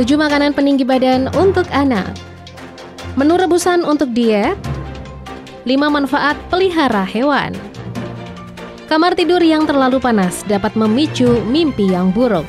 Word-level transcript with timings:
7 0.00 0.16
makanan 0.16 0.56
peninggi 0.56 0.80
badan 0.80 1.28
untuk 1.36 1.68
anak. 1.68 2.08
Menu 3.20 3.36
rebusan 3.36 3.84
untuk 3.84 4.16
diet. 4.16 4.56
5 5.68 5.76
manfaat 5.92 6.40
pelihara 6.48 7.04
hewan. 7.04 7.52
Kamar 8.88 9.12
tidur 9.12 9.44
yang 9.44 9.68
terlalu 9.68 10.00
panas 10.00 10.40
dapat 10.48 10.72
memicu 10.72 11.44
mimpi 11.44 11.92
yang 11.92 12.16
buruk. 12.16 12.48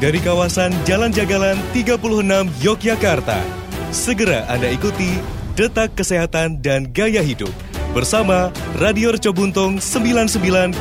Dari 0.00 0.16
kawasan 0.24 0.72
Jalan 0.88 1.12
Jagalan 1.12 1.60
36 1.76 2.64
Yogyakarta, 2.64 3.44
segera 3.92 4.48
Anda 4.48 4.72
ikuti 4.72 5.20
Detak 5.52 6.00
Kesehatan 6.00 6.64
dan 6.64 6.88
Gaya 6.96 7.20
Hidup 7.20 7.52
bersama 7.92 8.48
Radio 8.80 9.12
Reco 9.12 9.36
Buntung 9.36 9.76
99,4 9.76 10.80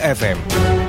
FM. 0.00 0.79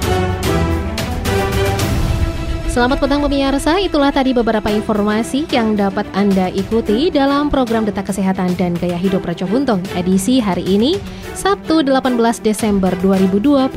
Selamat 2.71 3.03
petang 3.03 3.19
pemirsa, 3.19 3.83
itulah 3.83 4.15
tadi 4.15 4.31
beberapa 4.31 4.71
informasi 4.71 5.43
yang 5.51 5.75
dapat 5.75 6.07
Anda 6.15 6.47
ikuti 6.47 7.11
dalam 7.11 7.51
program 7.51 7.83
Detak 7.83 8.07
Kesehatan 8.07 8.55
dan 8.55 8.79
Gaya 8.79 8.95
Hidup 8.95 9.27
Raco 9.27 9.43
Buntung 9.43 9.83
edisi 9.91 10.39
hari 10.39 10.63
ini, 10.63 10.95
Sabtu 11.35 11.83
18 11.83 12.15
Desember 12.39 12.95
2021. 13.03 13.75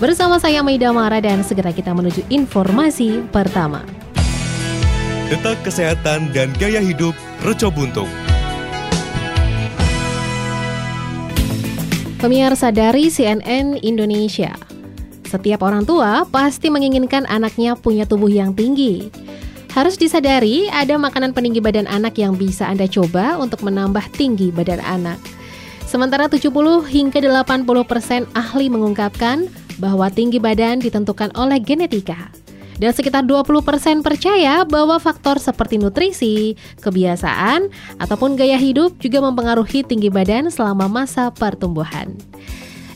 Bersama 0.00 0.40
saya 0.40 0.64
Maida 0.64 0.96
Mara 0.96 1.20
dan 1.20 1.44
segera 1.44 1.76
kita 1.76 1.92
menuju 1.92 2.24
informasi 2.32 3.20
pertama. 3.28 3.84
Detak 5.28 5.60
Kesehatan 5.68 6.32
dan 6.32 6.56
Gaya 6.56 6.80
Hidup 6.80 7.12
Reco 7.44 7.68
Buntung. 7.68 8.08
Pemirsa 12.16 12.72
dari 12.72 13.12
CNN 13.12 13.76
Indonesia, 13.84 14.56
setiap 15.34 15.66
orang 15.66 15.82
tua 15.82 16.22
pasti 16.30 16.70
menginginkan 16.70 17.26
anaknya 17.26 17.74
punya 17.74 18.06
tubuh 18.06 18.30
yang 18.30 18.54
tinggi. 18.54 19.10
Harus 19.74 19.98
disadari 19.98 20.70
ada 20.70 20.94
makanan 20.94 21.34
peninggi 21.34 21.58
badan 21.58 21.90
anak 21.90 22.14
yang 22.14 22.38
bisa 22.38 22.70
Anda 22.70 22.86
coba 22.86 23.34
untuk 23.42 23.66
menambah 23.66 24.14
tinggi 24.14 24.54
badan 24.54 24.78
anak. 24.78 25.18
Sementara 25.82 26.30
70 26.30 26.46
hingga 26.86 27.18
80% 27.18 28.30
ahli 28.38 28.70
mengungkapkan 28.70 29.50
bahwa 29.82 30.06
tinggi 30.14 30.38
badan 30.38 30.78
ditentukan 30.78 31.34
oleh 31.34 31.58
genetika. 31.58 32.30
Dan 32.78 32.90
sekitar 32.90 33.22
20% 33.22 34.02
percaya 34.02 34.66
bahwa 34.66 34.98
faktor 34.98 35.38
seperti 35.38 35.78
nutrisi, 35.78 36.58
kebiasaan, 36.82 37.70
ataupun 38.02 38.34
gaya 38.34 38.58
hidup 38.58 38.98
juga 38.98 39.22
mempengaruhi 39.22 39.86
tinggi 39.86 40.10
badan 40.10 40.50
selama 40.50 40.90
masa 40.90 41.30
pertumbuhan. 41.30 42.18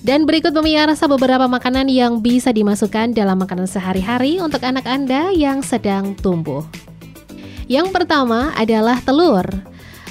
Dan 0.02 0.24
berikut 0.24 0.54
pemirsa 0.54 1.10
beberapa 1.10 1.50
makanan 1.50 1.90
yang 1.90 2.22
bisa 2.22 2.54
dimasukkan 2.54 3.12
dalam 3.12 3.42
makanan 3.42 3.66
sehari-hari 3.66 4.38
untuk 4.38 4.62
anak 4.62 4.86
Anda 4.86 5.34
yang 5.34 5.60
sedang 5.60 6.14
tumbuh. 6.18 6.62
Yang 7.68 7.92
pertama 7.92 8.54
adalah 8.56 9.02
telur. 9.04 9.44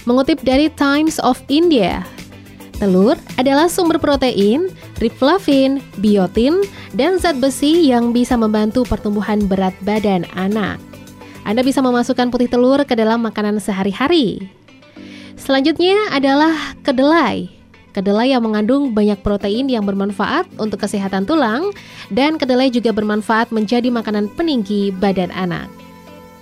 Mengutip 0.05 0.39
dari 0.45 0.71
Times 0.71 1.19
of 1.19 1.41
India, 1.51 1.99
telur 2.79 3.19
adalah 3.35 3.67
sumber 3.67 3.99
protein, 3.99 4.71
riboflavin, 5.03 5.83
biotin, 5.99 6.63
dan 6.95 7.19
zat 7.19 7.41
besi 7.43 7.91
yang 7.91 8.15
bisa 8.15 8.39
membantu 8.39 8.87
pertumbuhan 8.87 9.43
berat 9.51 9.75
badan 9.83 10.23
anak. 10.37 10.79
Anda 11.43 11.59
bisa 11.59 11.83
memasukkan 11.83 12.31
putih 12.31 12.47
telur 12.47 12.83
ke 12.87 12.95
dalam 12.95 13.19
makanan 13.23 13.59
sehari-hari. 13.59 14.47
Selanjutnya 15.35 15.95
adalah 16.11 16.55
kedelai. 16.87 17.56
Kedelai 17.95 18.35
yang 18.35 18.45
mengandung 18.45 18.93
banyak 18.93 19.19
protein 19.25 19.71
yang 19.71 19.87
bermanfaat 19.87 20.45
untuk 20.59 20.83
kesehatan 20.85 21.25
tulang 21.25 21.71
dan 22.13 22.37
kedelai 22.37 22.69
juga 22.69 22.93
bermanfaat 22.93 23.49
menjadi 23.49 23.89
makanan 23.89 24.29
peninggi 24.37 24.93
badan 24.93 25.33
anak. 25.33 25.65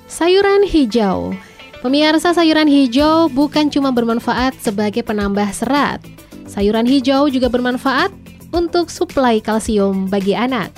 Sayuran 0.05 0.67
hijau. 0.67 1.33
Pemirsa 1.81 2.33
sayuran 2.33 2.66
hijau 2.66 3.29
bukan 3.29 3.69
cuma 3.69 3.94
bermanfaat 3.94 4.57
sebagai 4.57 5.06
penambah 5.06 5.50
serat. 5.53 6.01
Sayuran 6.50 6.89
hijau 6.89 7.29
juga 7.29 7.50
bermanfaat 7.50 8.09
untuk 8.53 8.89
suplai 8.89 9.38
kalsium 9.41 10.09
bagi 10.09 10.33
anak. 10.33 10.73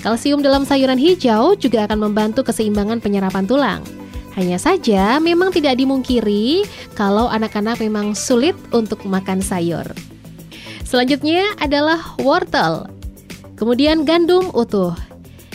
Kalsium 0.00 0.40
dalam 0.40 0.64
sayuran 0.64 0.96
hijau 0.96 1.54
juga 1.54 1.84
akan 1.84 2.08
membantu 2.08 2.40
keseimbangan 2.46 3.04
penyerapan 3.04 3.44
tulang. 3.44 3.99
Hanya 4.38 4.58
saja 4.62 5.18
memang 5.18 5.50
tidak 5.50 5.78
dimungkiri 5.78 6.62
kalau 6.94 7.26
anak-anak 7.26 7.82
memang 7.82 8.14
sulit 8.14 8.54
untuk 8.70 9.02
makan 9.06 9.42
sayur. 9.42 9.86
Selanjutnya 10.86 11.46
adalah 11.58 12.14
wortel. 12.22 12.90
Kemudian 13.58 14.02
gandum 14.02 14.50
utuh. 14.54 14.94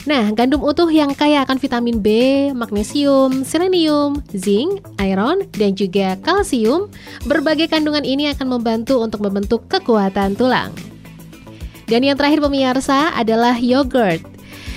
Nah, 0.06 0.30
gandum 0.30 0.62
utuh 0.62 0.86
yang 0.86 1.10
kaya 1.18 1.42
akan 1.42 1.58
vitamin 1.58 1.98
B, 1.98 2.08
magnesium, 2.54 3.42
selenium, 3.42 4.22
zinc, 4.30 4.78
iron, 5.02 5.42
dan 5.58 5.74
juga 5.74 6.14
kalsium, 6.22 6.86
berbagai 7.26 7.66
kandungan 7.66 8.06
ini 8.06 8.30
akan 8.30 8.54
membantu 8.54 9.02
untuk 9.02 9.26
membentuk 9.26 9.66
kekuatan 9.66 10.38
tulang. 10.38 10.70
Dan 11.90 12.06
yang 12.06 12.14
terakhir 12.14 12.38
pemirsa 12.38 13.10
adalah 13.18 13.58
yogurt. 13.58 14.35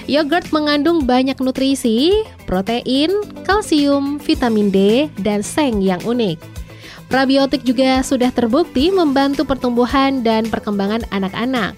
Yogurt 0.10 0.50
mengandung 0.50 1.06
banyak 1.06 1.38
nutrisi, 1.38 2.26
protein, 2.50 3.14
kalsium, 3.46 4.18
vitamin 4.18 4.74
D, 4.74 5.06
dan 5.22 5.46
seng 5.46 5.86
yang 5.86 6.02
unik. 6.02 6.42
Probiotik 7.14 7.62
juga 7.62 8.02
sudah 8.02 8.34
terbukti 8.34 8.90
membantu 8.90 9.46
pertumbuhan 9.46 10.26
dan 10.26 10.50
perkembangan 10.50 11.06
anak-anak. 11.14 11.78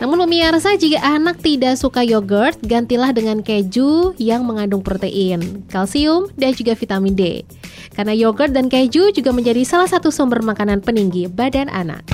Namun 0.00 0.24
pemirsa, 0.24 0.72
jika 0.80 1.04
anak 1.04 1.44
tidak 1.44 1.76
suka 1.76 2.00
yogurt, 2.00 2.56
gantilah 2.64 3.12
dengan 3.12 3.44
keju 3.44 4.16
yang 4.16 4.48
mengandung 4.48 4.80
protein, 4.80 5.68
kalsium, 5.68 6.32
dan 6.40 6.56
juga 6.56 6.72
vitamin 6.80 7.12
D. 7.12 7.44
Karena 7.92 8.16
yogurt 8.16 8.56
dan 8.56 8.72
keju 8.72 9.12
juga 9.12 9.36
menjadi 9.36 9.68
salah 9.68 9.90
satu 9.90 10.08
sumber 10.08 10.40
makanan 10.40 10.80
peninggi 10.80 11.28
badan 11.28 11.68
anak. 11.68 12.08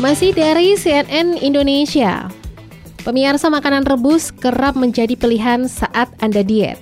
Masih 0.00 0.32
dari 0.32 0.80
CNN 0.80 1.36
Indonesia, 1.44 2.32
Pemirsa 3.04 3.52
makanan 3.52 3.84
rebus 3.84 4.32
kerap 4.32 4.72
menjadi 4.72 5.12
pilihan 5.12 5.68
saat 5.68 6.08
Anda 6.24 6.40
diet. 6.40 6.80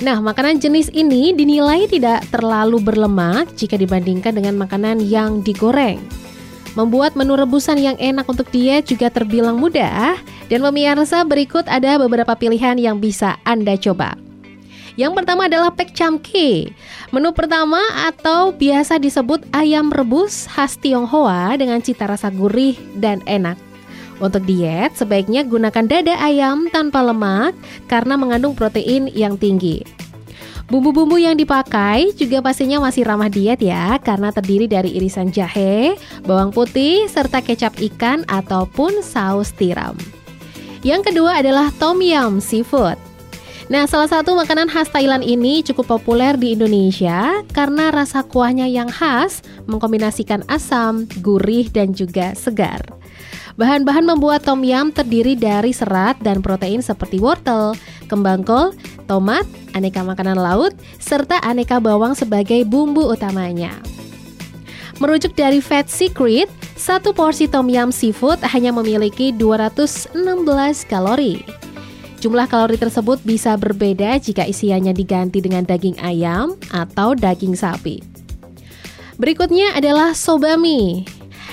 Nah, 0.00 0.24
makanan 0.24 0.64
jenis 0.64 0.88
ini 0.96 1.36
dinilai 1.36 1.84
tidak 1.84 2.24
terlalu 2.32 2.80
berlemak 2.80 3.52
jika 3.60 3.76
dibandingkan 3.76 4.32
dengan 4.40 4.56
makanan 4.56 5.04
yang 5.04 5.44
digoreng. 5.44 6.00
Membuat 6.80 7.12
menu 7.12 7.36
rebusan 7.36 7.76
yang 7.76 8.00
enak 8.00 8.24
untuk 8.24 8.48
diet 8.48 8.88
juga 8.88 9.12
terbilang 9.12 9.60
mudah, 9.60 10.16
dan 10.48 10.60
pemirsa 10.64 11.28
berikut 11.28 11.68
ada 11.68 12.00
beberapa 12.00 12.32
pilihan 12.40 12.80
yang 12.80 13.04
bisa 13.04 13.36
Anda 13.44 13.76
coba. 13.76 14.25
Yang 14.96 15.12
pertama 15.22 15.44
adalah 15.44 15.70
pek 15.76 15.92
camki. 15.92 16.72
Menu 17.12 17.30
pertama 17.36 17.80
atau 18.08 18.50
biasa 18.50 18.96
disebut 18.96 19.44
ayam 19.52 19.92
rebus 19.92 20.48
khas 20.48 20.80
Tionghoa 20.80 21.52
dengan 21.60 21.84
cita 21.84 22.08
rasa 22.08 22.32
gurih 22.32 22.74
dan 22.96 23.20
enak. 23.28 23.60
Untuk 24.16 24.48
diet, 24.48 24.96
sebaiknya 24.96 25.44
gunakan 25.44 25.84
dada 25.84 26.16
ayam 26.24 26.72
tanpa 26.72 27.04
lemak 27.04 27.52
karena 27.84 28.16
mengandung 28.16 28.56
protein 28.56 29.12
yang 29.12 29.36
tinggi. 29.36 29.84
Bumbu-bumbu 30.66 31.20
yang 31.20 31.38
dipakai 31.38 32.10
juga 32.18 32.42
pastinya 32.42 32.82
masih 32.82 33.06
ramah 33.06 33.30
diet 33.30 33.62
ya 33.62 34.00
karena 34.02 34.34
terdiri 34.34 34.66
dari 34.66 34.98
irisan 34.98 35.30
jahe, 35.30 35.94
bawang 36.26 36.50
putih, 36.50 37.06
serta 37.06 37.38
kecap 37.38 37.78
ikan 37.78 38.26
ataupun 38.26 38.98
saus 39.04 39.54
tiram. 39.54 39.94
Yang 40.82 41.12
kedua 41.12 41.38
adalah 41.38 41.70
tom 41.78 42.02
yum 42.02 42.42
seafood. 42.42 43.05
Nah, 43.66 43.82
salah 43.90 44.06
satu 44.06 44.38
makanan 44.38 44.70
khas 44.70 44.86
Thailand 44.94 45.26
ini 45.26 45.58
cukup 45.66 45.98
populer 45.98 46.38
di 46.38 46.54
Indonesia 46.54 47.42
karena 47.50 47.90
rasa 47.90 48.22
kuahnya 48.22 48.70
yang 48.70 48.86
khas 48.86 49.42
mengkombinasikan 49.66 50.46
asam, 50.46 51.10
gurih, 51.18 51.66
dan 51.74 51.90
juga 51.90 52.30
segar. 52.38 52.78
Bahan-bahan 53.58 54.06
membuat 54.06 54.46
tom 54.46 54.62
yum 54.62 54.94
terdiri 54.94 55.34
dari 55.34 55.74
serat 55.74 56.14
dan 56.22 56.46
protein 56.46 56.78
seperti 56.78 57.18
wortel, 57.18 57.74
kembang 58.06 58.46
kol, 58.46 58.70
tomat, 59.10 59.42
aneka 59.74 60.06
makanan 60.06 60.38
laut, 60.38 60.70
serta 61.02 61.42
aneka 61.42 61.82
bawang 61.82 62.14
sebagai 62.14 62.62
bumbu 62.62 63.02
utamanya. 63.10 63.74
Merujuk 65.02 65.34
dari 65.34 65.58
Fat 65.58 65.90
Secret, 65.90 66.46
satu 66.78 67.10
porsi 67.10 67.50
tom 67.50 67.66
yum 67.66 67.90
seafood 67.90 68.38
hanya 68.46 68.70
memiliki 68.70 69.34
216 69.34 70.14
kalori. 70.86 71.65
Jumlah 72.26 72.50
kalori 72.50 72.74
tersebut 72.74 73.22
bisa 73.22 73.54
berbeda 73.54 74.18
jika 74.18 74.42
isiannya 74.42 74.90
diganti 74.90 75.38
dengan 75.38 75.62
daging 75.62 75.94
ayam 76.02 76.58
atau 76.74 77.14
daging 77.14 77.54
sapi. 77.54 78.02
Berikutnya 79.14 79.78
adalah 79.78 80.10
sobami. 80.10 81.06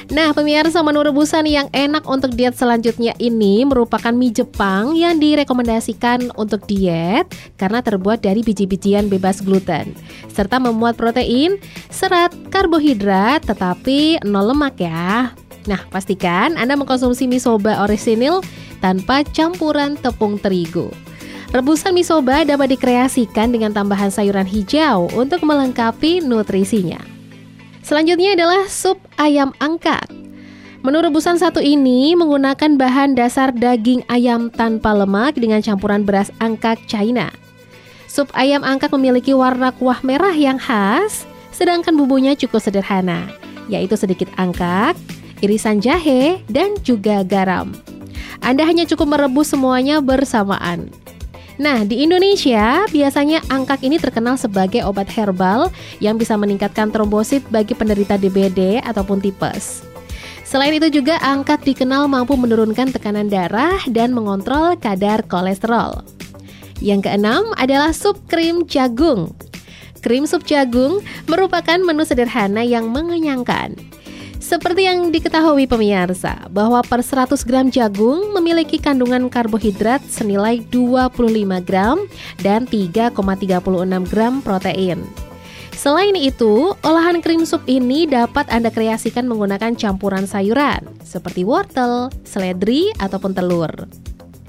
Nah, 0.09 0.33
pemirsa 0.33 0.81
menu 0.81 1.05
rebusan 1.05 1.45
yang 1.45 1.69
enak 1.69 2.09
untuk 2.09 2.33
diet 2.33 2.57
selanjutnya 2.57 3.13
ini 3.21 3.69
merupakan 3.69 4.09
mie 4.09 4.33
Jepang 4.33 4.97
yang 4.97 5.21
direkomendasikan 5.21 6.33
untuk 6.41 6.65
diet 6.65 7.29
karena 7.61 7.85
terbuat 7.85 8.25
dari 8.25 8.41
biji-bijian 8.41 9.13
bebas 9.13 9.45
gluten 9.45 9.93
serta 10.33 10.57
memuat 10.57 10.97
protein, 10.97 11.61
serat, 11.93 12.33
karbohidrat 12.49 13.45
tetapi 13.45 14.25
nol 14.25 14.57
lemak 14.57 14.81
ya. 14.81 15.37
Nah, 15.63 15.79
pastikan 15.87 16.59
Anda 16.59 16.75
mengkonsumsi 16.75 17.27
mie 17.27 17.39
soba 17.39 17.83
orisinil 17.83 18.43
tanpa 18.83 19.23
campuran 19.23 19.95
tepung 19.95 20.35
terigu. 20.35 20.91
Rebusan 21.55 21.95
mie 21.95 22.03
soba 22.03 22.43
dapat 22.43 22.75
dikreasikan 22.75 23.53
dengan 23.53 23.71
tambahan 23.71 24.09
sayuran 24.09 24.49
hijau 24.49 25.07
untuk 25.13 25.45
melengkapi 25.45 26.19
nutrisinya. 26.19 26.99
Selanjutnya 27.83 28.33
adalah 28.33 28.65
sup 28.67 28.97
ayam 29.19 29.51
angkat. 29.59 30.07
Menu 30.83 30.99
rebusan 30.99 31.39
satu 31.39 31.63
ini 31.63 32.11
menggunakan 32.11 32.75
bahan 32.75 33.15
dasar 33.15 33.55
daging 33.55 34.03
ayam 34.11 34.51
tanpa 34.51 34.91
lemak 34.91 35.39
dengan 35.39 35.63
campuran 35.63 36.03
beras 36.03 36.27
angkat 36.43 36.75
China. 36.91 37.31
Sup 38.11 38.27
ayam 38.35 38.67
angkat 38.67 38.91
memiliki 38.91 39.31
warna 39.31 39.71
kuah 39.71 40.03
merah 40.03 40.35
yang 40.35 40.59
khas, 40.59 41.23
sedangkan 41.55 41.95
bumbunya 41.95 42.35
cukup 42.35 42.59
sederhana, 42.59 43.31
yaitu 43.71 43.95
sedikit 43.95 44.27
angkat, 44.35 44.97
irisan 45.43 45.83
jahe, 45.83 46.39
dan 46.47 46.79
juga 46.87 47.27
garam. 47.27 47.75
Anda 48.39 48.63
hanya 48.63 48.87
cukup 48.87 49.13
merebus 49.13 49.51
semuanya 49.51 49.99
bersamaan. 49.99 50.87
Nah, 51.61 51.85
di 51.85 52.01
Indonesia 52.01 52.81
biasanya 52.89 53.45
angkak 53.51 53.85
ini 53.85 54.01
terkenal 54.01 54.41
sebagai 54.41 54.81
obat 54.87 55.05
herbal 55.13 55.69
yang 56.01 56.17
bisa 56.17 56.33
meningkatkan 56.33 56.89
trombosit 56.89 57.45
bagi 57.53 57.77
penderita 57.77 58.17
DBD 58.17 58.81
ataupun 58.81 59.21
tipes. 59.21 59.85
Selain 60.41 60.73
itu 60.73 61.01
juga 61.01 61.21
angkat 61.21 61.61
dikenal 61.61 62.09
mampu 62.09 62.33
menurunkan 62.33 62.89
tekanan 62.93 63.29
darah 63.29 63.81
dan 63.89 64.13
mengontrol 64.13 64.77
kadar 64.81 65.21
kolesterol. 65.29 66.01
Yang 66.81 67.09
keenam 67.09 67.53
adalah 67.57 67.93
sup 67.93 68.17
krim 68.27 68.65
jagung. 68.65 69.33
Krim 70.03 70.27
sup 70.27 70.43
jagung 70.43 70.99
merupakan 71.31 71.79
menu 71.79 72.03
sederhana 72.03 72.65
yang 72.65 72.91
mengenyangkan. 72.91 73.77
Seperti 74.43 74.83
yang 74.83 75.07
diketahui 75.07 75.71
pemirsa, 75.71 76.51
bahwa 76.51 76.83
per 76.83 76.99
100 76.99 77.47
gram 77.47 77.71
jagung 77.71 78.35
memiliki 78.35 78.75
kandungan 78.75 79.31
karbohidrat 79.31 80.03
senilai 80.11 80.59
25 80.67 81.63
gram 81.63 82.03
dan 82.43 82.67
3,36 82.67 83.15
gram 84.11 84.43
protein. 84.43 84.99
Selain 85.71 86.11
itu, 86.19 86.75
olahan 86.83 87.23
krim 87.23 87.47
sup 87.47 87.63
ini 87.71 88.03
dapat 88.03 88.43
Anda 88.51 88.67
kreasikan 88.67 89.31
menggunakan 89.31 89.79
campuran 89.79 90.27
sayuran 90.27 90.91
seperti 91.07 91.47
wortel, 91.47 92.11
seledri, 92.27 92.91
ataupun 92.99 93.31
telur. 93.31 93.71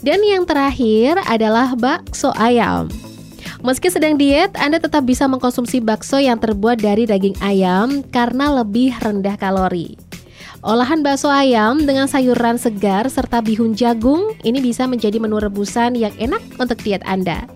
Dan 0.02 0.26
yang 0.26 0.43
terakhir 0.43 1.23
adalah 1.31 1.79
bakso 1.79 2.35
ayam. 2.35 2.91
Meski 3.65 3.89
sedang 3.89 4.21
diet, 4.21 4.53
Anda 4.61 4.77
tetap 4.77 5.09
bisa 5.09 5.25
mengkonsumsi 5.25 5.81
bakso 5.81 6.21
yang 6.21 6.37
terbuat 6.37 6.85
dari 6.85 7.09
daging 7.09 7.41
ayam 7.41 8.05
karena 8.13 8.53
lebih 8.61 8.93
rendah 9.01 9.41
kalori. 9.41 9.97
Olahan 10.61 11.01
bakso 11.01 11.33
ayam 11.33 11.81
dengan 11.89 12.05
sayuran 12.05 12.61
segar 12.61 13.09
serta 13.09 13.41
bihun 13.41 13.73
jagung 13.73 14.37
ini 14.45 14.61
bisa 14.61 14.85
menjadi 14.85 15.17
menu 15.17 15.41
rebusan 15.41 15.97
yang 15.97 16.13
enak 16.21 16.45
untuk 16.61 16.77
diet 16.85 17.01
Anda. 17.09 17.49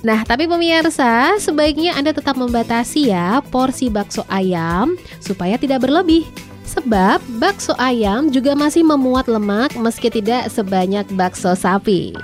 Nah, 0.00 0.24
tapi 0.24 0.48
pemirsa, 0.48 1.36
sebaiknya 1.36 1.92
Anda 1.92 2.16
tetap 2.16 2.40
membatasi 2.40 3.12
ya 3.12 3.44
porsi 3.52 3.92
bakso 3.92 4.24
ayam 4.32 4.96
supaya 5.20 5.60
tidak 5.60 5.84
berlebih. 5.84 6.24
Sebab 6.64 7.20
bakso 7.36 7.76
ayam 7.76 8.32
juga 8.32 8.56
masih 8.56 8.80
memuat 8.80 9.28
lemak 9.28 9.76
meski 9.76 10.08
tidak 10.08 10.48
sebanyak 10.48 11.04
bakso 11.12 11.52
sapi. 11.52 12.16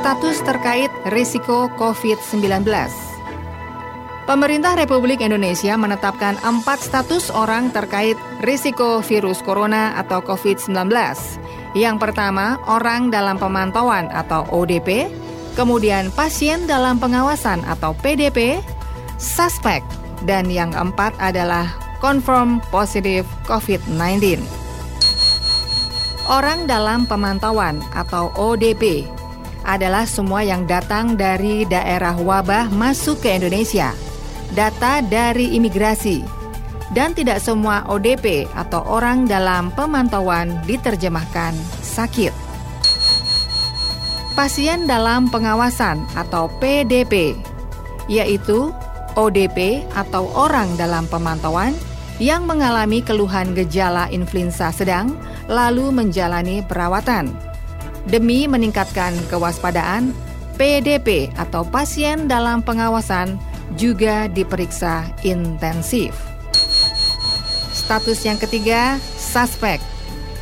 Status 0.00 0.40
terkait 0.48 0.88
risiko 1.12 1.68
COVID-19 1.76 2.64
Pemerintah 4.24 4.72
Republik 4.72 5.20
Indonesia 5.20 5.76
menetapkan 5.76 6.40
empat 6.40 6.80
status 6.80 7.28
orang 7.28 7.68
terkait 7.68 8.16
risiko 8.40 9.04
virus 9.04 9.44
corona 9.44 9.92
atau 10.00 10.24
COVID-19. 10.24 10.88
Yang 11.76 11.96
pertama, 12.00 12.56
orang 12.64 13.12
dalam 13.12 13.36
pemantauan 13.36 14.08
atau 14.08 14.48
ODP, 14.48 15.12
kemudian 15.52 16.08
pasien 16.16 16.64
dalam 16.64 16.96
pengawasan 16.96 17.60
atau 17.68 17.92
PDP, 18.00 18.64
suspek, 19.20 19.84
dan 20.24 20.48
yang 20.48 20.72
keempat 20.72 21.12
adalah 21.20 21.76
confirm 22.00 22.64
positif 22.72 23.28
COVID-19. 23.44 24.40
Orang 26.24 26.64
dalam 26.64 27.04
pemantauan 27.04 27.84
atau 27.92 28.32
ODP 28.32 29.19
adalah 29.64 30.08
semua 30.08 30.40
yang 30.44 30.64
datang 30.64 31.14
dari 31.18 31.68
daerah 31.68 32.16
wabah 32.16 32.72
masuk 32.72 33.20
ke 33.24 33.36
Indonesia, 33.36 33.92
data 34.56 35.04
dari 35.04 35.54
imigrasi, 35.56 36.24
dan 36.96 37.14
tidak 37.14 37.38
semua 37.38 37.86
ODP 37.86 38.48
atau 38.56 38.82
orang 38.86 39.28
dalam 39.28 39.70
pemantauan 39.74 40.58
diterjemahkan 40.64 41.52
sakit. 41.84 42.32
Pasien 44.34 44.88
dalam 44.88 45.28
pengawasan 45.28 46.00
atau 46.16 46.48
PDP, 46.62 47.36
yaitu 48.08 48.72
ODP 49.18 49.84
atau 49.92 50.30
orang 50.32 50.70
dalam 50.78 51.04
pemantauan 51.10 51.74
yang 52.22 52.44
mengalami 52.46 53.00
keluhan 53.00 53.56
gejala 53.56 54.06
influenza 54.12 54.70
sedang 54.70 55.16
lalu 55.50 55.90
menjalani 55.90 56.62
perawatan 56.62 57.49
Demi 58.08 58.48
meningkatkan 58.48 59.12
kewaspadaan, 59.28 60.16
PDP 60.56 61.32
atau 61.36 61.64
pasien 61.64 62.28
dalam 62.28 62.64
pengawasan 62.64 63.36
juga 63.76 64.28
diperiksa 64.28 65.08
intensif. 65.24 66.16
Status 67.72 68.22
yang 68.22 68.38
ketiga, 68.38 68.96
suspek, 69.18 69.82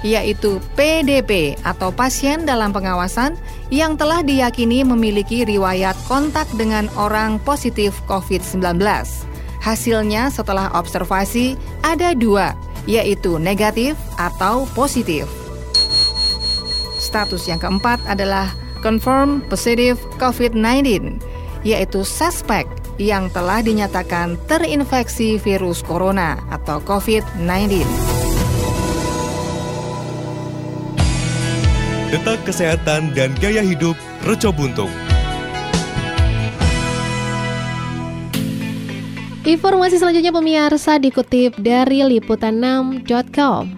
yaitu 0.06 0.62
PDP 0.78 1.58
atau 1.66 1.90
pasien 1.90 2.46
dalam 2.46 2.70
pengawasan 2.70 3.34
yang 3.68 3.98
telah 3.98 4.22
diyakini 4.24 4.84
memiliki 4.84 5.44
riwayat 5.44 5.96
kontak 6.08 6.48
dengan 6.56 6.88
orang 6.96 7.36
positif 7.42 7.96
COVID-19. 8.06 8.80
Hasilnya 9.58 10.30
setelah 10.30 10.70
observasi 10.72 11.58
ada 11.82 12.14
dua, 12.14 12.54
yaitu 12.86 13.36
negatif 13.36 13.98
atau 14.16 14.64
positif. 14.72 15.47
Status 17.08 17.48
yang 17.48 17.56
keempat 17.56 17.96
adalah 18.04 18.52
confirm 18.84 19.40
positive 19.48 19.96
COVID-19, 20.20 21.16
yaitu 21.64 22.04
suspek 22.04 22.68
yang 23.00 23.32
telah 23.32 23.64
dinyatakan 23.64 24.36
terinfeksi 24.44 25.40
virus 25.40 25.80
corona 25.80 26.36
atau 26.52 26.84
COVID-19. 26.84 27.88
Detak 32.12 32.40
Kesehatan 32.44 33.16
dan 33.16 33.32
Gaya 33.40 33.64
Hidup 33.64 33.96
Reco 34.24 34.52
Buntung. 34.52 34.92
Informasi 39.48 39.96
selanjutnya 39.96 40.28
pemirsa 40.28 41.00
dikutip 41.00 41.56
dari 41.56 42.04
liputan6.com 42.04 43.77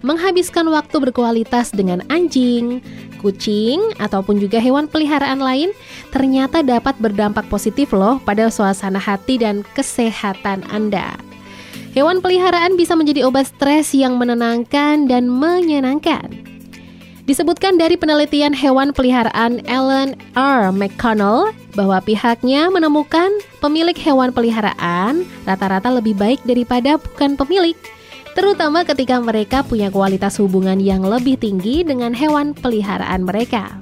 menghabiskan 0.00 0.68
waktu 0.72 0.96
berkualitas 1.00 1.72
dengan 1.72 2.04
anjing, 2.08 2.80
kucing, 3.20 3.80
ataupun 4.00 4.40
juga 4.40 4.60
hewan 4.60 4.88
peliharaan 4.88 5.40
lain 5.40 5.70
ternyata 6.08 6.64
dapat 6.64 6.96
berdampak 6.96 7.46
positif 7.52 7.92
loh 7.92 8.20
pada 8.24 8.48
suasana 8.48 8.98
hati 9.00 9.40
dan 9.40 9.62
kesehatan 9.76 10.64
Anda. 10.72 11.16
Hewan 11.90 12.22
peliharaan 12.22 12.78
bisa 12.78 12.94
menjadi 12.94 13.26
obat 13.26 13.50
stres 13.50 13.90
yang 13.92 14.14
menenangkan 14.14 15.10
dan 15.10 15.26
menyenangkan. 15.26 16.50
Disebutkan 17.26 17.78
dari 17.78 17.94
penelitian 17.94 18.50
hewan 18.50 18.90
peliharaan 18.90 19.62
Ellen 19.70 20.18
R. 20.34 20.74
McConnell 20.74 21.54
bahwa 21.78 22.02
pihaknya 22.02 22.66
menemukan 22.74 23.30
pemilik 23.62 23.94
hewan 23.94 24.34
peliharaan 24.34 25.22
rata-rata 25.46 25.94
lebih 25.94 26.18
baik 26.18 26.42
daripada 26.42 26.98
bukan 26.98 27.38
pemilik 27.38 27.78
terutama 28.38 28.86
ketika 28.86 29.18
mereka 29.18 29.62
punya 29.62 29.88
kualitas 29.88 30.38
hubungan 30.38 30.78
yang 30.78 31.02
lebih 31.02 31.38
tinggi 31.38 31.82
dengan 31.82 32.14
hewan 32.14 32.52
peliharaan 32.52 33.26
mereka. 33.26 33.80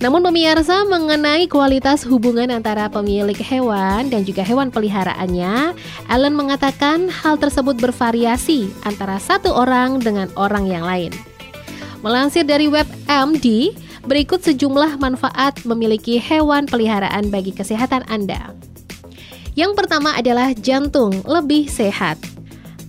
Namun 0.00 0.24
pemirsa 0.24 0.88
mengenai 0.88 1.44
kualitas 1.44 2.08
hubungan 2.08 2.48
antara 2.48 2.88
pemilik 2.88 3.36
hewan 3.36 4.08
dan 4.08 4.24
juga 4.24 4.40
hewan 4.40 4.72
peliharaannya, 4.72 5.76
Allen 6.08 6.32
mengatakan 6.32 7.12
hal 7.12 7.36
tersebut 7.36 7.76
bervariasi 7.76 8.72
antara 8.88 9.20
satu 9.20 9.52
orang 9.52 10.00
dengan 10.00 10.32
orang 10.40 10.64
yang 10.64 10.88
lain. 10.88 11.12
Melansir 12.00 12.48
dari 12.48 12.64
web 12.64 12.88
MD, 13.12 13.76
berikut 14.08 14.40
sejumlah 14.40 14.96
manfaat 14.96 15.60
memiliki 15.68 16.16
hewan 16.16 16.64
peliharaan 16.64 17.28
bagi 17.28 17.52
kesehatan 17.52 18.08
Anda. 18.08 18.56
Yang 19.52 19.84
pertama 19.84 20.16
adalah 20.16 20.56
jantung 20.56 21.12
lebih 21.28 21.68
sehat. 21.68 22.16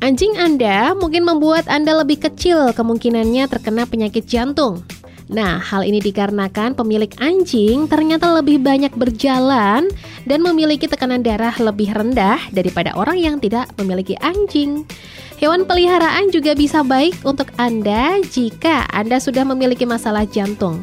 Anjing 0.02 0.34
Anda 0.34 0.98
mungkin 0.98 1.30
membuat 1.30 1.70
Anda 1.70 1.94
lebih 2.02 2.26
kecil 2.26 2.74
kemungkinannya 2.74 3.46
terkena 3.46 3.86
penyakit 3.86 4.26
jantung. 4.26 4.82
Nah, 5.30 5.62
hal 5.62 5.86
ini 5.86 6.02
dikarenakan 6.02 6.74
pemilik 6.74 7.14
anjing 7.22 7.86
ternyata 7.86 8.34
lebih 8.34 8.58
banyak 8.58 8.90
berjalan 8.98 9.86
dan 10.26 10.40
memiliki 10.42 10.90
tekanan 10.90 11.22
darah 11.22 11.54
lebih 11.54 11.94
rendah 11.94 12.42
daripada 12.50 12.98
orang 12.98 13.22
yang 13.22 13.38
tidak 13.38 13.70
memiliki 13.78 14.18
anjing. 14.26 14.90
Hewan 15.38 15.70
peliharaan 15.70 16.34
juga 16.34 16.58
bisa 16.58 16.82
baik 16.82 17.22
untuk 17.22 17.54
Anda 17.62 18.26
jika 18.26 18.90
Anda 18.90 19.22
sudah 19.22 19.46
memiliki 19.46 19.86
masalah 19.86 20.26
jantung. 20.26 20.82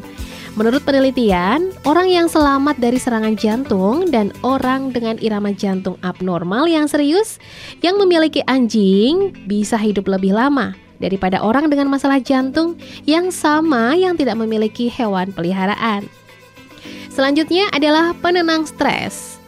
Menurut 0.59 0.83
penelitian, 0.83 1.71
orang 1.87 2.11
yang 2.11 2.27
selamat 2.27 2.83
dari 2.83 2.99
serangan 2.99 3.39
jantung 3.39 4.11
dan 4.11 4.35
orang 4.43 4.91
dengan 4.91 5.15
irama 5.23 5.55
jantung 5.55 5.95
abnormal 6.03 6.67
yang 6.67 6.91
serius 6.91 7.39
yang 7.79 7.95
memiliki 7.95 8.43
anjing 8.51 9.31
bisa 9.47 9.79
hidup 9.79 10.11
lebih 10.11 10.35
lama 10.35 10.75
daripada 10.99 11.39
orang 11.39 11.71
dengan 11.71 11.87
masalah 11.87 12.19
jantung 12.19 12.75
yang 13.07 13.31
sama 13.31 13.95
yang 13.95 14.19
tidak 14.19 14.35
memiliki 14.35 14.91
hewan 14.91 15.31
peliharaan. 15.31 16.11
Selanjutnya 17.07 17.71
adalah 17.71 18.11
penenang 18.19 18.67
stres. 18.67 19.39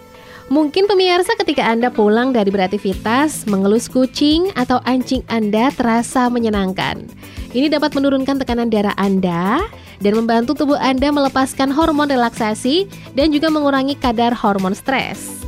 Mungkin 0.47 0.87
pemirsa 0.87 1.35
ketika 1.43 1.67
Anda 1.67 1.91
pulang 1.91 2.31
dari 2.31 2.55
beraktivitas, 2.55 3.51
mengelus 3.51 3.91
kucing 3.91 4.55
atau 4.55 4.79
anjing 4.87 5.27
Anda 5.27 5.75
terasa 5.75 6.31
menyenangkan. 6.31 7.03
Ini 7.51 7.67
dapat 7.67 7.99
menurunkan 7.99 8.39
tekanan 8.39 8.71
darah 8.71 8.95
Anda 8.95 9.59
dan 10.01 10.17
membantu 10.17 10.57
tubuh 10.57 10.81
Anda 10.81 11.13
melepaskan 11.13 11.73
hormon 11.73 12.09
relaksasi 12.09 12.89
dan 13.15 13.31
juga 13.31 13.53
mengurangi 13.53 13.97
kadar 14.01 14.33
hormon 14.33 14.73
stres. 14.73 15.45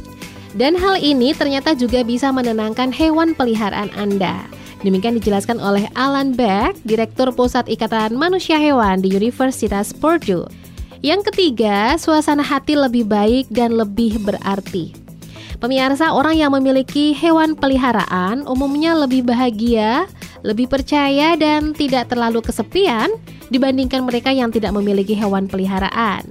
Dan 0.52 0.76
hal 0.76 1.00
ini 1.00 1.32
ternyata 1.32 1.72
juga 1.72 2.04
bisa 2.04 2.28
menenangkan 2.28 2.92
hewan 2.92 3.32
peliharaan 3.32 3.88
Anda. 3.96 4.44
Demikian 4.84 5.16
dijelaskan 5.16 5.62
oleh 5.62 5.88
Alan 5.96 6.36
Beck, 6.36 6.76
Direktur 6.84 7.32
Pusat 7.32 7.70
Ikatan 7.72 8.18
Manusia 8.18 8.60
Hewan 8.60 9.00
di 9.00 9.14
Universitas 9.14 9.94
Purdue. 9.94 10.44
Yang 11.00 11.32
ketiga, 11.32 11.96
suasana 11.98 12.44
hati 12.44 12.76
lebih 12.78 13.08
baik 13.08 13.50
dan 13.50 13.74
lebih 13.74 14.22
berarti. 14.22 14.94
Pemirsa, 15.62 16.10
orang 16.10 16.34
yang 16.34 16.50
memiliki 16.50 17.14
hewan 17.14 17.54
peliharaan 17.54 18.42
umumnya 18.50 18.98
lebih 18.98 19.22
bahagia, 19.22 20.10
lebih 20.42 20.66
percaya 20.66 21.38
dan 21.38 21.74
tidak 21.74 22.10
terlalu 22.10 22.42
kesepian 22.42 23.10
dibandingkan 23.50 24.02
mereka 24.02 24.34
yang 24.34 24.50
tidak 24.50 24.74
memiliki 24.74 25.14
hewan 25.14 25.46
peliharaan. 25.46 26.26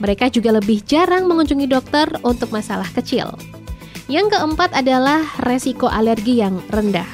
Mereka 0.00 0.32
juga 0.32 0.56
lebih 0.56 0.80
jarang 0.88 1.28
mengunjungi 1.28 1.68
dokter 1.68 2.08
untuk 2.24 2.48
masalah 2.48 2.88
kecil. 2.96 3.36
Yang 4.08 4.34
keempat 4.34 4.74
adalah 4.74 5.22
resiko 5.44 5.86
alergi 5.86 6.40
yang 6.40 6.58
rendah. 6.72 7.06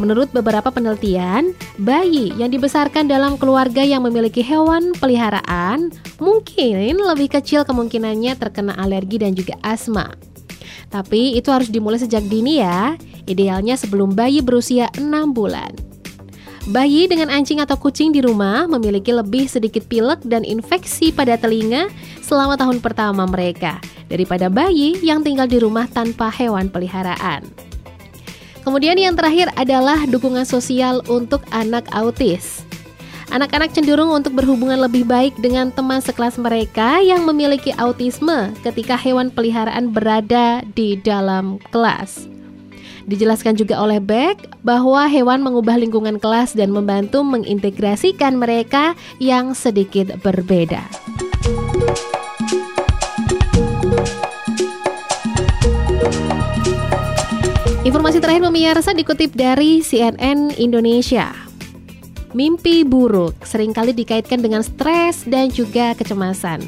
Menurut 0.00 0.32
beberapa 0.32 0.72
penelitian, 0.72 1.52
bayi 1.76 2.32
yang 2.40 2.48
dibesarkan 2.48 3.04
dalam 3.04 3.36
keluarga 3.36 3.84
yang 3.84 4.00
memiliki 4.00 4.40
hewan 4.40 4.96
peliharaan 4.96 5.92
mungkin 6.16 6.96
lebih 6.96 7.36
kecil 7.36 7.68
kemungkinannya 7.68 8.32
terkena 8.40 8.72
alergi 8.80 9.20
dan 9.20 9.36
juga 9.36 9.60
asma. 9.60 10.16
Tapi 10.90 11.38
itu 11.38 11.54
harus 11.54 11.70
dimulai 11.70 12.02
sejak 12.02 12.26
dini 12.26 12.58
ya, 12.58 12.98
idealnya 13.30 13.78
sebelum 13.78 14.12
bayi 14.12 14.42
berusia 14.42 14.90
6 14.98 15.06
bulan. 15.30 15.70
Bayi 16.68 17.08
dengan 17.08 17.32
anjing 17.32 17.62
atau 17.62 17.78
kucing 17.80 18.12
di 18.12 18.20
rumah 18.20 18.68
memiliki 18.68 19.14
lebih 19.16 19.48
sedikit 19.48 19.86
pilek 19.88 20.20
dan 20.28 20.44
infeksi 20.44 21.08
pada 21.08 21.40
telinga 21.40 21.88
selama 22.20 22.60
tahun 22.60 22.84
pertama 22.84 23.24
mereka 23.24 23.80
daripada 24.12 24.52
bayi 24.52 24.98
yang 25.00 25.24
tinggal 25.24 25.48
di 25.48 25.56
rumah 25.56 25.88
tanpa 25.88 26.28
hewan 26.28 26.68
peliharaan. 26.68 27.46
Kemudian 28.60 29.00
yang 29.00 29.16
terakhir 29.16 29.48
adalah 29.56 30.04
dukungan 30.04 30.44
sosial 30.44 31.00
untuk 31.08 31.40
anak 31.48 31.88
autis. 31.96 32.69
Anak-anak 33.30 33.70
cenderung 33.70 34.10
untuk 34.10 34.34
berhubungan 34.34 34.82
lebih 34.82 35.06
baik 35.06 35.38
dengan 35.38 35.70
teman 35.70 36.02
sekelas 36.02 36.34
mereka 36.34 36.98
yang 36.98 37.22
memiliki 37.22 37.70
autisme 37.78 38.50
ketika 38.66 38.98
hewan 38.98 39.30
peliharaan 39.30 39.94
berada 39.94 40.66
di 40.74 40.98
dalam 40.98 41.62
kelas. 41.70 42.26
Dijelaskan 43.06 43.54
juga 43.54 43.78
oleh 43.78 44.02
Beck 44.02 44.50
bahwa 44.66 45.06
hewan 45.06 45.46
mengubah 45.46 45.78
lingkungan 45.78 46.18
kelas 46.18 46.58
dan 46.58 46.74
membantu 46.74 47.22
mengintegrasikan 47.22 48.34
mereka 48.34 48.98
yang 49.22 49.54
sedikit 49.54 50.18
berbeda. 50.26 50.82
Informasi 57.86 58.18
terakhir 58.18 58.42
pemirsa 58.42 58.90
dikutip 58.90 59.38
dari 59.38 59.86
CNN 59.86 60.50
Indonesia. 60.58 61.49
Mimpi 62.30 62.86
buruk 62.86 63.34
sering 63.42 63.74
kali 63.74 63.90
dikaitkan 63.90 64.38
dengan 64.38 64.62
stres 64.62 65.26
dan 65.26 65.50
juga 65.50 65.98
kecemasan. 65.98 66.62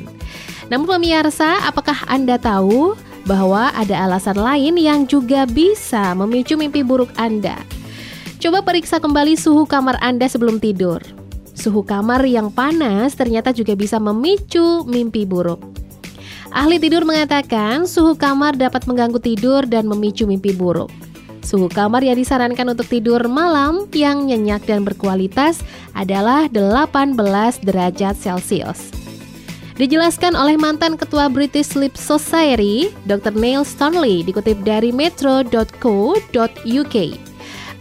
Namun 0.67 0.99
pemirsa, 0.99 1.63
apakah 1.63 2.03
Anda 2.11 2.35
tahu 2.35 2.99
bahwa 3.23 3.71
ada 3.79 3.95
alasan 4.03 4.43
lain 4.43 4.75
yang 4.75 5.07
juga 5.07 5.47
bisa 5.47 6.19
memicu 6.19 6.59
mimpi 6.59 6.83
buruk 6.83 7.15
Anda? 7.15 7.55
Coba 8.43 8.67
periksa 8.67 8.99
kembali 8.99 9.39
suhu 9.39 9.63
kamar 9.63 10.03
Anda 10.03 10.27
sebelum 10.27 10.59
tidur. 10.59 10.99
Suhu 11.55 11.87
kamar 11.87 12.27
yang 12.27 12.51
panas 12.51 13.15
ternyata 13.15 13.55
juga 13.55 13.79
bisa 13.79 14.03
memicu 14.03 14.83
mimpi 14.83 15.23
buruk. 15.23 15.63
Ahli 16.51 16.83
tidur 16.83 17.07
mengatakan 17.07 17.87
suhu 17.87 18.19
kamar 18.19 18.59
dapat 18.59 18.83
mengganggu 18.91 19.23
tidur 19.23 19.63
dan 19.63 19.87
memicu 19.87 20.27
mimpi 20.27 20.51
buruk. 20.51 20.91
Suhu 21.43 21.67
kamar 21.67 22.07
yang 22.07 22.15
disarankan 22.15 22.71
untuk 22.71 22.87
tidur 22.87 23.19
malam 23.27 23.91
yang 23.91 24.31
nyenyak 24.31 24.63
dan 24.63 24.87
berkualitas 24.87 25.59
adalah 25.93 26.47
18 26.47 27.19
derajat 27.67 28.15
Celcius. 28.15 28.95
Dijelaskan 29.75 30.39
oleh 30.39 30.55
mantan 30.55 30.95
ketua 30.95 31.27
British 31.27 31.75
Sleep 31.75 31.99
Society, 31.99 32.95
Dr. 33.11 33.35
Neil 33.35 33.67
Stanley, 33.67 34.23
dikutip 34.23 34.63
dari 34.63 34.95
metro.co.uk. 34.95 36.97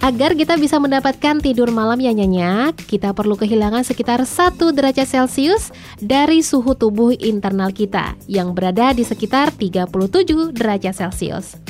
Agar 0.02 0.34
kita 0.34 0.58
bisa 0.58 0.82
mendapatkan 0.82 1.38
tidur 1.38 1.70
malam 1.70 2.02
yang 2.02 2.18
nyenyak, 2.18 2.74
kita 2.90 3.14
perlu 3.14 3.38
kehilangan 3.38 3.86
sekitar 3.86 4.26
1 4.26 4.58
derajat 4.74 5.06
Celcius 5.06 5.70
dari 6.02 6.42
suhu 6.42 6.74
tubuh 6.74 7.14
internal 7.22 7.70
kita 7.70 8.18
yang 8.26 8.58
berada 8.58 8.98
di 8.98 9.06
sekitar 9.06 9.54
37 9.54 10.58
derajat 10.58 10.98
Celcius. 10.98 11.62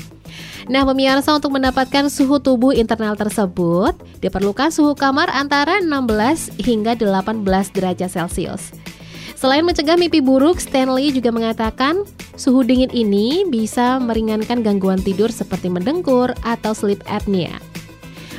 Nah, 0.71 0.87
pemirsa 0.87 1.35
untuk 1.35 1.51
mendapatkan 1.59 2.07
suhu 2.07 2.39
tubuh 2.39 2.71
internal 2.71 3.19
tersebut, 3.19 3.91
diperlukan 4.23 4.71
suhu 4.71 4.95
kamar 4.95 5.27
antara 5.27 5.83
16 5.83 6.63
hingga 6.63 6.95
18 6.95 7.43
derajat 7.75 8.07
Celcius. 8.07 8.71
Selain 9.35 9.67
mencegah 9.67 9.99
mimpi 9.99 10.23
buruk, 10.23 10.63
Stanley 10.63 11.11
juga 11.11 11.35
mengatakan 11.35 12.07
suhu 12.39 12.63
dingin 12.63 12.87
ini 12.95 13.43
bisa 13.51 13.99
meringankan 13.99 14.63
gangguan 14.63 15.03
tidur 15.03 15.27
seperti 15.27 15.67
mendengkur 15.67 16.31
atau 16.39 16.71
sleep 16.71 17.03
apnea. 17.03 17.59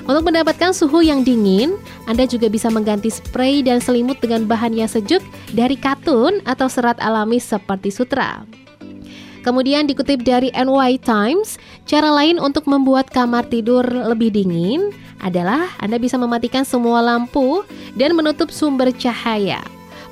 Untuk 0.09 0.25
mendapatkan 0.25 0.73
suhu 0.73 1.05
yang 1.05 1.29
dingin, 1.29 1.77
Anda 2.09 2.25
juga 2.25 2.49
bisa 2.49 2.73
mengganti 2.73 3.13
spray 3.13 3.61
dan 3.61 3.85
selimut 3.85 4.25
dengan 4.25 4.49
bahan 4.49 4.73
yang 4.73 4.89
sejuk 4.89 5.21
dari 5.53 5.77
katun 5.77 6.41
atau 6.49 6.65
serat 6.65 6.97
alami 6.97 7.37
seperti 7.37 7.93
sutra. 7.93 8.62
Kemudian 9.43 9.91
dikutip 9.91 10.23
dari 10.23 10.55
NY 10.55 11.03
Times, 11.03 11.59
cara 11.83 12.15
lain 12.15 12.39
untuk 12.39 12.71
membuat 12.71 13.11
kamar 13.11 13.51
tidur 13.51 13.83
lebih 13.83 14.31
dingin 14.31 14.95
adalah 15.19 15.67
Anda 15.83 15.99
bisa 15.99 16.15
mematikan 16.15 16.63
semua 16.63 17.03
lampu 17.03 17.67
dan 17.99 18.15
menutup 18.15 18.55
sumber 18.55 18.95
cahaya. 18.95 19.59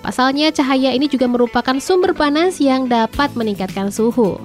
Pasalnya 0.02 0.50
cahaya 0.50 0.90
ini 0.90 1.06
juga 1.06 1.30
merupakan 1.30 1.76
sumber 1.78 2.10
panas 2.10 2.58
yang 2.58 2.90
dapat 2.90 3.30
meningkatkan 3.38 3.94
suhu. 3.94 4.42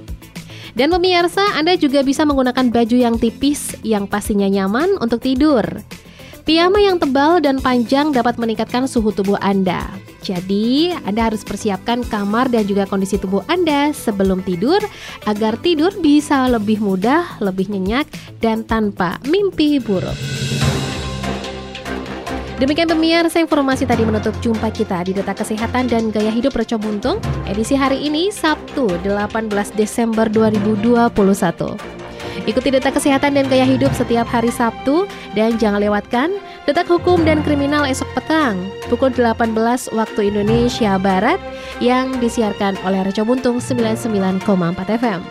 Dan 0.76 0.92
pemirsa, 0.92 1.56
Anda 1.56 1.74
juga 1.74 2.04
bisa 2.04 2.28
menggunakan 2.28 2.68
baju 2.68 2.96
yang 3.00 3.16
tipis 3.16 3.74
yang 3.80 4.04
pastinya 4.04 4.46
nyaman 4.46 5.00
untuk 5.00 5.24
tidur. 5.24 5.64
Piyama 6.44 6.78
yang 6.78 7.00
tebal 7.00 7.42
dan 7.42 7.58
panjang 7.58 8.14
dapat 8.14 8.38
meningkatkan 8.38 8.86
suhu 8.86 9.10
tubuh 9.10 9.40
Anda. 9.42 9.88
Jadi, 10.26 10.90
Anda 11.06 11.30
harus 11.30 11.46
persiapkan 11.46 12.02
kamar 12.02 12.50
dan 12.50 12.66
juga 12.66 12.82
kondisi 12.82 13.14
tubuh 13.14 13.46
Anda 13.46 13.94
sebelum 13.94 14.42
tidur 14.42 14.82
agar 15.22 15.54
tidur 15.62 15.94
bisa 16.02 16.50
lebih 16.50 16.82
mudah, 16.82 17.38
lebih 17.38 17.70
nyenyak, 17.70 18.10
dan 18.42 18.66
tanpa 18.66 19.22
mimpi 19.30 19.78
buruk. 19.78 20.18
Demikian 22.56 22.88
pemirsa 22.88 23.38
informasi 23.38 23.84
tadi 23.84 24.02
menutup 24.02 24.32
jumpa 24.40 24.72
kita 24.72 25.04
di 25.06 25.12
Data 25.12 25.36
Kesehatan 25.36 25.92
dan 25.92 26.08
Gaya 26.08 26.32
Hidup 26.32 26.56
Reco 26.56 26.80
Buntung 26.80 27.20
edisi 27.44 27.76
hari 27.76 28.00
ini 28.00 28.32
Sabtu 28.32 28.88
18 29.04 29.52
Desember 29.76 30.24
2021. 30.32 31.12
Ikuti 32.48 32.68
Detak 32.72 32.96
Kesehatan 32.96 33.36
dan 33.36 33.44
Gaya 33.52 33.68
Hidup 33.68 33.92
setiap 33.92 34.24
hari 34.32 34.48
Sabtu 34.48 35.04
dan 35.36 35.60
jangan 35.60 35.84
lewatkan 35.84 36.32
Detak 36.66 36.90
Hukum 36.90 37.22
dan 37.22 37.46
Kriminal 37.46 37.86
esok 37.86 38.10
petang 38.18 38.58
pukul 38.90 39.14
18 39.14 39.54
waktu 39.94 40.20
Indonesia 40.34 40.98
Barat 40.98 41.38
yang 41.78 42.18
disiarkan 42.18 42.74
oleh 42.82 43.06
Reco 43.06 43.22
Buntung 43.22 43.62
99,4 43.62 44.42
FM. 44.98 45.22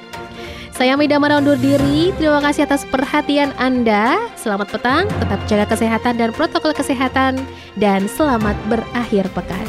Saya 0.72 0.96
Mida 0.96 1.20
undur 1.20 1.60
diri. 1.60 2.16
Terima 2.16 2.40
kasih 2.40 2.64
atas 2.64 2.88
perhatian 2.88 3.52
Anda. 3.60 4.16
Selamat 4.40 4.72
petang, 4.72 5.12
tetap 5.12 5.40
jaga 5.48 5.76
kesehatan 5.76 6.16
dan 6.16 6.32
protokol 6.32 6.72
kesehatan, 6.72 7.44
dan 7.76 8.08
selamat 8.08 8.56
berakhir 8.72 9.28
pekan. 9.36 9.68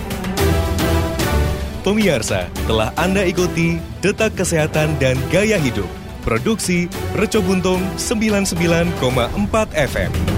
Pemirsa, 1.83 2.47
telah 2.71 2.95
Anda 2.95 3.27
ikuti 3.27 3.83
Detak 4.03 4.39
Kesehatan 4.39 4.99
dan 5.03 5.19
Gaya 5.35 5.59
Hidup. 5.59 5.87
Produksi 6.23 6.91
Reco 7.15 7.43
Buntung 7.43 7.83
99,4 7.99 8.99
FM. 9.75 10.36